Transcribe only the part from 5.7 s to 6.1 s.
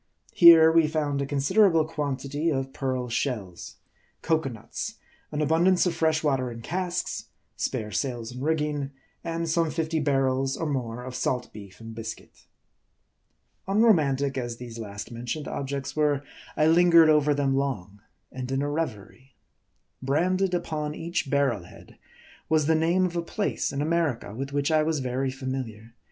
of